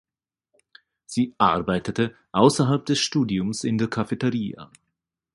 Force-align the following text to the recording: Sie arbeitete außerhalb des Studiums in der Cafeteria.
Sie 1.05 1.35
arbeitete 1.37 2.15
außerhalb 2.31 2.83
des 2.87 2.97
Studiums 2.97 3.63
in 3.63 3.77
der 3.77 3.87
Cafeteria. 3.87 4.71